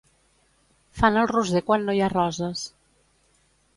[1.01, 2.65] Fan el roser quan no hi ha roses.